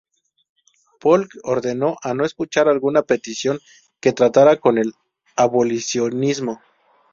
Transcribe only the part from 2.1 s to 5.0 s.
no escuchar alguna petición que tratara con el